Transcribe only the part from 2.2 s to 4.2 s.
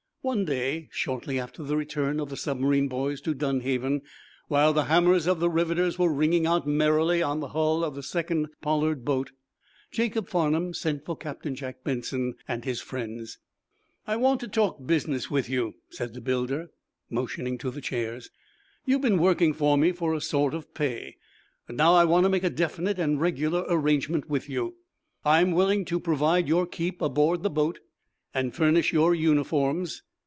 the submarine boys to Dunhaven,